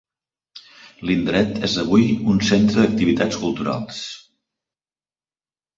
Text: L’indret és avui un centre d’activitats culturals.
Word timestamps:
L’indret 1.09 1.59
és 1.69 1.75
avui 1.85 2.07
un 2.33 2.41
centre 2.49 2.81
d’activitats 2.81 3.39
culturals. 3.45 4.05